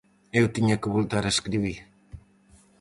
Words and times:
Eu 0.39 0.45
tiña 0.55 0.79
que 0.81 0.93
voltar 0.95 1.23
a 1.25 1.33
escribir. 1.35 1.77